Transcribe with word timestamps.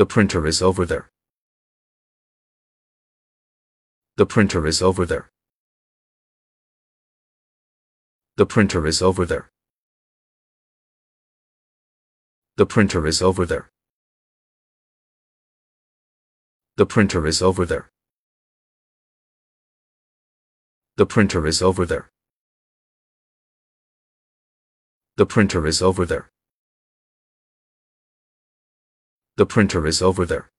The 0.00 0.06
printer 0.06 0.46
is 0.46 0.62
over 0.62 0.86
there. 0.86 1.10
The 4.16 4.24
printer 4.24 4.66
is 4.66 4.80
over 4.80 5.04
there. 5.04 5.28
The 8.38 8.46
printer 8.46 8.86
is 8.86 9.02
over 9.02 9.26
there. 9.26 9.50
The 12.56 12.64
printer 12.64 13.06
is 13.06 13.20
over 13.20 13.44
there. 13.44 13.68
The 16.78 16.86
printer 16.86 17.26
is 17.26 17.42
over 17.42 17.66
there. 17.66 17.90
The 20.96 21.04
printer 21.04 21.46
is 21.46 21.60
over 21.60 21.84
there. 21.84 22.10
The 25.18 25.26
printer 25.26 25.66
is 25.66 25.82
over 25.82 26.06
there. 26.06 26.30
The 29.40 29.46
printer 29.46 29.86
is 29.86 30.02
over 30.02 30.26
there. 30.26 30.50